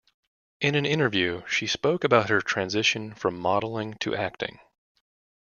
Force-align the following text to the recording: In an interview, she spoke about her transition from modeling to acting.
In 0.61 0.73
an 0.73 0.83
interview, 0.87 1.43
she 1.47 1.67
spoke 1.67 2.03
about 2.03 2.29
her 2.29 2.41
transition 2.41 3.13
from 3.13 3.37
modeling 3.37 3.93
to 3.99 4.15
acting. 4.15 4.59